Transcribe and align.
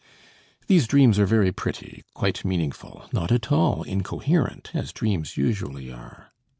These 0.65 0.87
dreams 0.87 1.19
are 1.19 1.27
very 1.27 1.51
pretty, 1.51 2.03
quite 2.15 2.43
meaningful, 2.43 3.07
not 3.13 3.31
at 3.31 3.51
all 3.51 3.83
incoherent, 3.83 4.71
as 4.73 4.91
dreams 4.91 5.37
usually 5.37 5.91
are. 5.91 6.31